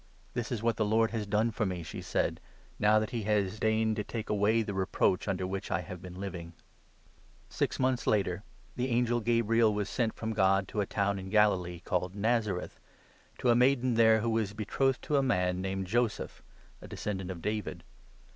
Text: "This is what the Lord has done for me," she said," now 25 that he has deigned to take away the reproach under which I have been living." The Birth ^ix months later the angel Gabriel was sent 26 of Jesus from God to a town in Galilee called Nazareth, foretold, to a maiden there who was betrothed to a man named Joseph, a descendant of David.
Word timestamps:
"This 0.33 0.51
is 0.51 0.63
what 0.63 0.77
the 0.77 0.83
Lord 0.83 1.11
has 1.11 1.27
done 1.27 1.51
for 1.51 1.63
me," 1.63 1.83
she 1.83 2.01
said," 2.01 2.39
now 2.79 2.97
25 2.97 3.01
that 3.01 3.09
he 3.15 3.23
has 3.29 3.59
deigned 3.59 3.95
to 3.97 4.03
take 4.03 4.31
away 4.31 4.63
the 4.63 4.73
reproach 4.73 5.27
under 5.27 5.45
which 5.45 5.69
I 5.69 5.81
have 5.81 6.01
been 6.01 6.19
living." 6.19 6.53
The 7.49 7.53
Birth 7.53 7.59
^ix 7.59 7.79
months 7.79 8.07
later 8.07 8.41
the 8.75 8.87
angel 8.89 9.19
Gabriel 9.21 9.71
was 9.75 9.89
sent 9.89 10.15
26 10.15 10.15
of 10.15 10.15
Jesus 10.15 10.19
from 10.19 10.43
God 10.43 10.67
to 10.69 10.81
a 10.81 10.85
town 10.87 11.19
in 11.19 11.29
Galilee 11.29 11.81
called 11.81 12.15
Nazareth, 12.15 12.79
foretold, 13.35 13.39
to 13.41 13.49
a 13.51 13.55
maiden 13.55 13.93
there 13.93 14.21
who 14.21 14.31
was 14.31 14.53
betrothed 14.53 15.03
to 15.03 15.17
a 15.17 15.21
man 15.21 15.61
named 15.61 15.85
Joseph, 15.85 16.41
a 16.81 16.87
descendant 16.87 17.29
of 17.29 17.43
David. 17.43 17.83